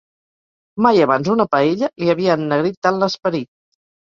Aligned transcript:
Mai 0.85 1.01
abans 1.05 1.29
una 1.33 1.45
paella 1.57 1.91
li 2.05 2.09
havia 2.15 2.39
ennegrit 2.39 2.81
tant 2.89 2.99
l'esperit. 3.05 3.49